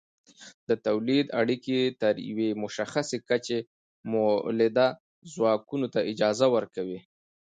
[0.67, 3.59] د تولید اړیکې تر یوې مشخصې کچې
[4.11, 4.87] مؤلده
[5.33, 6.99] ځواکونو ته اجازه ورکوي.